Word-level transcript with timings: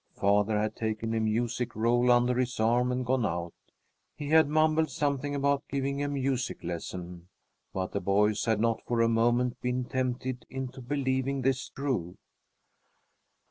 Father 0.15 0.57
had 0.59 0.75
taken 0.75 1.13
a 1.13 1.19
music 1.19 1.75
roll 1.75 2.11
under 2.11 2.33
his 2.39 2.59
arm 2.59 2.91
and 2.91 3.05
gone 3.05 3.23
out. 3.23 3.53
He 4.15 4.29
had 4.29 4.49
mumbled 4.49 4.89
something 4.89 5.35
about 5.35 5.67
giving 5.69 6.01
a 6.01 6.07
music 6.07 6.63
lesson, 6.63 7.29
but 7.71 7.91
the 7.91 8.01
boys 8.01 8.45
had 8.45 8.59
not 8.59 8.81
for 8.87 9.01
a 9.03 9.07
moment 9.07 9.61
been 9.61 9.85
tempted 9.85 10.47
into 10.49 10.81
believing 10.81 11.43
this 11.43 11.69
true. 11.69 12.17